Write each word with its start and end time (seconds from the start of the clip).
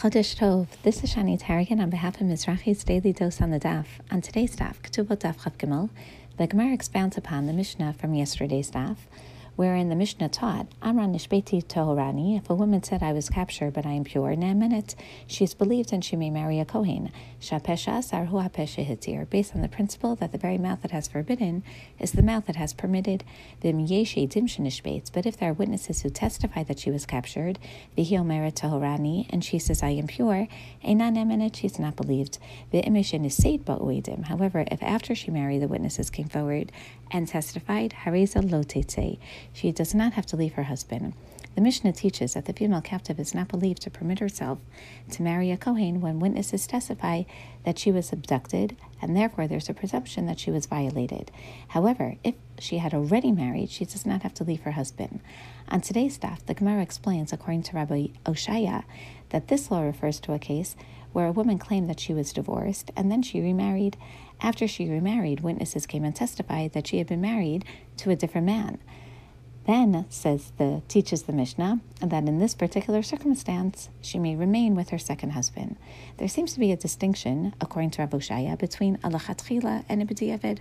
Chodesh 0.00 0.34
Tov, 0.36 0.66
this 0.82 1.04
is 1.04 1.14
Shani 1.14 1.40
Tarragon 1.40 1.80
on 1.80 1.88
behalf 1.88 2.20
of 2.20 2.26
Mizrachi's 2.26 2.82
Daily 2.82 3.12
Dose 3.12 3.40
on 3.40 3.50
the 3.50 3.60
Daf. 3.60 3.86
On 4.10 4.20
today's 4.20 4.56
Daf, 4.56 4.74
Ketubot 4.82 5.18
Daf 5.18 5.44
Chaf 5.44 5.56
Gimel, 5.56 5.88
the 6.36 6.48
Gemara 6.48 6.74
expounds 6.74 7.16
upon 7.16 7.46
the 7.46 7.52
Mishnah 7.52 7.94
from 7.94 8.12
yesterday's 8.12 8.72
Daf, 8.72 8.96
wherein 9.56 9.88
the 9.88 9.94
Mishnah 9.94 10.28
taught, 10.28 10.66
Amran 10.82 11.12
Nishbeti 11.12 11.64
Tohorani, 11.64 12.36
if 12.36 12.50
a 12.50 12.54
woman 12.54 12.82
said, 12.82 13.02
I 13.02 13.12
was 13.12 13.28
captured 13.28 13.72
but 13.72 13.86
I 13.86 13.92
am 13.92 14.04
pure, 14.04 14.30
a 14.30 14.84
she 15.26 15.44
is 15.44 15.54
believed 15.54 15.92
and 15.92 16.04
she 16.04 16.16
may 16.16 16.30
marry 16.30 16.60
a 16.60 16.64
Kohen. 16.64 17.10
Shapesha 17.40 18.02
Sarhu 18.02 18.42
Hapesha 18.42 18.86
Hitzir, 18.86 19.28
based 19.28 19.54
on 19.54 19.62
the 19.62 19.68
principle 19.68 20.16
that 20.16 20.32
the 20.32 20.38
very 20.38 20.58
mouth 20.58 20.82
that 20.82 20.90
has 20.90 21.08
forbidden 21.08 21.62
is 21.98 22.12
the 22.12 22.22
mouth 22.22 22.46
that 22.46 22.56
has 22.56 22.72
permitted. 22.72 23.22
The 23.60 23.72
Miyeshe 23.72 24.28
Dimshanishbates, 24.28 25.10
but 25.12 25.26
if 25.26 25.36
there 25.36 25.50
are 25.50 25.54
witnesses 25.54 26.02
who 26.02 26.10
testify 26.10 26.62
that 26.64 26.78
she 26.78 26.90
was 26.90 27.06
captured, 27.06 27.58
Vihi 27.96 28.24
Merit 28.24 28.56
Tohorani, 28.56 29.26
and 29.30 29.44
she 29.44 29.58
says, 29.58 29.82
I 29.82 29.90
am 29.90 30.06
pure, 30.06 30.48
Einan 30.84 31.16
Eminent, 31.16 31.56
she 31.56 31.66
is 31.66 31.78
not 31.78 31.96
believed. 31.96 32.38
The 32.70 32.82
Imishin 32.82 33.24
is 33.24 33.36
Seit 33.36 33.64
Ba'uedim. 33.64 34.24
However, 34.24 34.64
if 34.70 34.82
after 34.82 35.14
she 35.14 35.30
married 35.30 35.62
the 35.62 35.68
witnesses 35.68 36.10
came 36.10 36.28
forward 36.28 36.72
and 37.10 37.28
testified, 37.28 37.94
Hareza 38.04 38.42
Lotete, 38.42 39.18
she 39.52 39.72
does 39.72 39.94
not 39.94 40.14
have 40.14 40.26
to 40.26 40.36
leave 40.36 40.54
her 40.54 40.64
husband. 40.64 41.14
The 41.54 41.60
Mishnah 41.60 41.92
teaches 41.92 42.34
that 42.34 42.46
the 42.46 42.52
female 42.52 42.80
captive 42.80 43.20
is 43.20 43.32
not 43.32 43.46
believed 43.46 43.82
to 43.82 43.90
permit 43.90 44.18
herself 44.18 44.58
to 45.12 45.22
marry 45.22 45.52
a 45.52 45.56
Kohen 45.56 46.00
when 46.00 46.18
witnesses 46.18 46.66
testify 46.66 47.22
that 47.64 47.78
she 47.78 47.92
was 47.92 48.12
abducted, 48.12 48.76
and 49.00 49.16
therefore 49.16 49.46
there's 49.46 49.68
a 49.68 49.74
presumption 49.74 50.26
that 50.26 50.40
she 50.40 50.50
was 50.50 50.66
violated. 50.66 51.30
However, 51.68 52.16
if 52.24 52.34
she 52.58 52.78
had 52.78 52.92
already 52.92 53.30
married, 53.30 53.70
she 53.70 53.84
does 53.84 54.04
not 54.04 54.22
have 54.22 54.34
to 54.34 54.44
leave 54.44 54.62
her 54.62 54.72
husband. 54.72 55.20
On 55.68 55.80
today's 55.80 56.18
daf, 56.18 56.44
the 56.44 56.54
Gemara 56.54 56.82
explains, 56.82 57.32
according 57.32 57.62
to 57.64 57.76
Rabbi 57.76 58.08
Oshaya, 58.26 58.82
that 59.30 59.46
this 59.46 59.70
law 59.70 59.82
refers 59.82 60.18
to 60.20 60.32
a 60.32 60.40
case 60.40 60.74
where 61.12 61.26
a 61.28 61.32
woman 61.32 61.58
claimed 61.58 61.88
that 61.88 62.00
she 62.00 62.12
was 62.12 62.32
divorced 62.32 62.90
and 62.96 63.12
then 63.12 63.22
she 63.22 63.40
remarried. 63.40 63.96
After 64.40 64.66
she 64.66 64.90
remarried, 64.90 65.40
witnesses 65.40 65.86
came 65.86 66.04
and 66.04 66.14
testified 66.14 66.72
that 66.72 66.88
she 66.88 66.98
had 66.98 67.06
been 67.06 67.20
married 67.20 67.64
to 67.98 68.10
a 68.10 68.16
different 68.16 68.46
man. 68.46 68.78
Then 69.66 70.04
says 70.10 70.52
the 70.58 70.82
teaches 70.88 71.22
the 71.22 71.32
Mishnah 71.32 71.80
that 72.00 72.24
in 72.24 72.38
this 72.38 72.54
particular 72.54 73.02
circumstance 73.02 73.88
she 74.02 74.18
may 74.18 74.36
remain 74.36 74.74
with 74.74 74.90
her 74.90 74.98
second 74.98 75.30
husband. 75.30 75.76
There 76.18 76.28
seems 76.28 76.52
to 76.52 76.60
be 76.60 76.70
a 76.70 76.76
distinction, 76.76 77.54
according 77.62 77.92
to 77.92 78.02
Rav 78.02 78.10
Shaya, 78.10 78.58
between 78.58 78.98
alachatchila 78.98 79.84
and 79.88 80.06
b'diavad. 80.06 80.58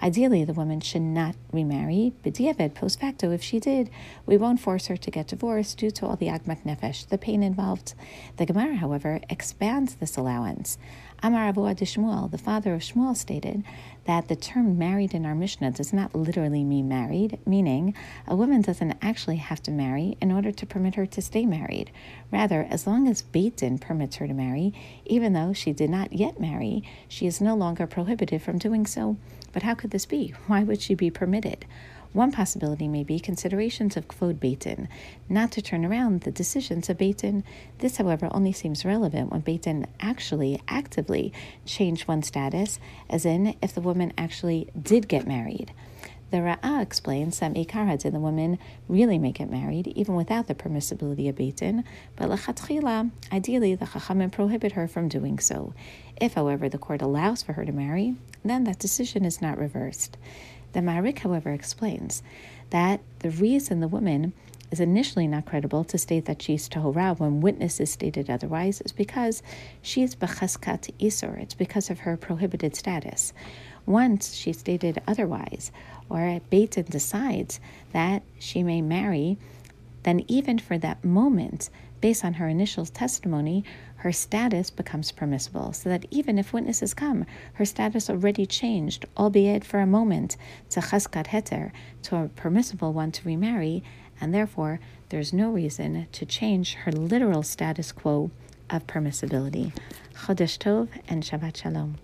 Ideally, 0.00 0.44
the 0.44 0.52
woman 0.52 0.80
should 0.80 1.02
not 1.02 1.34
remarry 1.52 2.12
b'diavad 2.24 2.74
post 2.74 3.00
facto. 3.00 3.32
If 3.32 3.42
she 3.42 3.58
did, 3.58 3.90
we 4.24 4.36
won't 4.36 4.60
force 4.60 4.86
her 4.86 4.96
to 4.96 5.10
get 5.10 5.26
divorced 5.28 5.78
due 5.78 5.90
to 5.90 6.06
all 6.06 6.16
the 6.16 6.28
agmat 6.28 6.64
nefesh, 6.64 7.08
the 7.08 7.18
pain 7.18 7.42
involved. 7.42 7.94
The 8.36 8.46
Gemara, 8.46 8.76
however, 8.76 9.20
expands 9.28 9.96
this 9.96 10.16
allowance. 10.16 10.78
Amar 11.24 11.48
Abu 11.48 11.62
Shmuel, 11.62 12.30
the 12.30 12.36
father 12.36 12.74
of 12.74 12.82
Shmuel, 12.82 13.16
stated 13.16 13.64
that 14.04 14.28
the 14.28 14.36
term 14.36 14.76
married 14.76 15.14
in 15.14 15.24
our 15.24 15.34
Mishnah 15.34 15.70
does 15.70 15.90
not 15.90 16.14
literally 16.14 16.62
mean 16.64 16.86
married, 16.86 17.38
meaning 17.46 17.94
a 18.26 18.36
woman 18.36 18.60
doesn't 18.60 18.98
actually 19.00 19.36
have 19.36 19.62
to 19.62 19.70
marry 19.70 20.18
in 20.20 20.30
order 20.30 20.52
to 20.52 20.66
permit 20.66 20.96
her 20.96 21.06
to 21.06 21.22
stay 21.22 21.46
married. 21.46 21.90
Rather, 22.30 22.66
as 22.68 22.86
long 22.86 23.08
as 23.08 23.22
Beit 23.22 23.56
Din 23.56 23.78
permits 23.78 24.16
her 24.16 24.26
to 24.26 24.34
marry, 24.34 24.74
even 25.06 25.32
though 25.32 25.54
she 25.54 25.72
did 25.72 25.88
not 25.88 26.12
yet 26.12 26.38
marry, 26.38 26.82
she 27.08 27.26
is 27.26 27.40
no 27.40 27.54
longer 27.54 27.86
prohibited 27.86 28.42
from 28.42 28.58
doing 28.58 28.84
so. 28.84 29.16
But 29.50 29.62
how 29.62 29.74
could 29.74 29.92
this 29.92 30.04
be? 30.04 30.34
Why 30.46 30.62
would 30.62 30.82
she 30.82 30.94
be 30.94 31.08
permitted? 31.08 31.64
One 32.14 32.30
possibility 32.30 32.86
may 32.86 33.02
be 33.02 33.18
considerations 33.18 33.96
of 33.96 34.06
kvod 34.06 34.38
Beit 34.38 34.64
not 35.28 35.50
to 35.50 35.60
turn 35.60 35.84
around 35.84 36.20
the 36.20 36.30
decisions 36.30 36.88
of 36.88 36.96
Beit 36.96 37.24
This, 37.78 37.96
however, 37.96 38.28
only 38.30 38.52
seems 38.52 38.84
relevant 38.84 39.32
when 39.32 39.40
Beit 39.40 39.66
actually 39.98 40.62
actively 40.68 41.32
changed 41.66 42.06
one's 42.06 42.28
status, 42.28 42.78
as 43.10 43.26
in 43.26 43.56
if 43.60 43.74
the 43.74 43.80
woman 43.80 44.12
actually 44.16 44.68
did 44.80 45.08
get 45.08 45.26
married. 45.26 45.72
The 46.30 46.36
Ra'ah 46.36 46.80
explains 46.80 47.40
that 47.40 47.52
Meikar 47.52 47.98
did 47.98 48.14
the 48.14 48.20
woman 48.20 48.60
really 48.86 49.18
may 49.18 49.32
get 49.32 49.50
married, 49.50 49.88
even 49.88 50.14
without 50.14 50.46
the 50.46 50.54
permissibility 50.54 51.28
of 51.28 51.34
Beit 51.34 51.56
Din, 51.56 51.82
but 52.14 52.30
Lachatchila, 52.30 53.10
ideally 53.32 53.74
the 53.74 53.86
Chachamim 53.86 54.30
prohibit 54.30 54.72
her 54.72 54.86
from 54.86 55.08
doing 55.08 55.40
so. 55.40 55.74
If, 56.20 56.34
however, 56.34 56.68
the 56.68 56.78
court 56.78 57.02
allows 57.02 57.42
for 57.42 57.54
her 57.54 57.64
to 57.64 57.72
marry, 57.72 58.14
then 58.44 58.62
that 58.64 58.78
decision 58.78 59.24
is 59.24 59.42
not 59.42 59.58
reversed. 59.58 60.16
The 60.74 60.82
Marik, 60.82 61.20
however, 61.20 61.52
explains 61.52 62.22
that 62.70 63.00
the 63.20 63.30
reason 63.30 63.78
the 63.78 63.88
woman 63.88 64.32
is 64.72 64.80
initially 64.80 65.28
not 65.28 65.46
credible 65.46 65.84
to 65.84 65.96
state 65.96 66.24
that 66.24 66.42
she's 66.42 66.68
Tahora 66.68 67.16
when 67.16 67.40
witnesses 67.40 67.92
stated 67.92 68.28
otherwise 68.28 68.80
is 68.80 68.90
because 68.90 69.40
she 69.82 70.02
is 70.02 70.16
Bechezkat 70.16 70.90
Isur. 70.98 71.38
It's 71.40 71.54
because 71.54 71.90
of 71.90 72.00
her 72.00 72.16
prohibited 72.16 72.74
status. 72.74 73.32
Once 73.86 74.34
she 74.34 74.52
stated 74.52 75.00
otherwise, 75.06 75.70
or 76.10 76.40
Beit 76.50 76.72
Din 76.72 76.86
decides 76.90 77.60
that 77.92 78.24
she 78.40 78.64
may 78.64 78.82
marry, 78.82 79.38
then 80.04 80.24
even 80.28 80.58
for 80.58 80.78
that 80.78 81.04
moment, 81.04 81.68
based 82.00 82.24
on 82.24 82.34
her 82.34 82.48
initial 82.48 82.86
testimony, 82.86 83.64
her 83.96 84.12
status 84.12 84.70
becomes 84.70 85.10
permissible, 85.10 85.72
so 85.72 85.88
that 85.88 86.04
even 86.10 86.38
if 86.38 86.52
witnesses 86.52 86.94
come, 86.94 87.24
her 87.54 87.64
status 87.64 88.08
already 88.08 88.46
changed, 88.46 89.06
albeit 89.16 89.64
for 89.64 89.80
a 89.80 89.86
moment, 89.86 90.36
to 90.70 90.80
chaskat 90.80 91.28
heter, 91.28 91.72
to 92.02 92.16
a 92.16 92.28
permissible 92.28 92.92
one 92.92 93.10
to 93.10 93.26
remarry, 93.26 93.82
and 94.20 94.34
therefore 94.34 94.78
there's 95.08 95.32
no 95.32 95.50
reason 95.50 96.06
to 96.12 96.26
change 96.26 96.74
her 96.74 96.92
literal 96.92 97.42
status 97.42 97.90
quo 97.92 98.30
of 98.68 98.86
permissibility. 98.86 99.72
Chodesh 100.14 100.58
Tov 100.58 100.88
and 101.08 101.22
Shabbat 101.22 101.56
Shalom. 101.56 101.96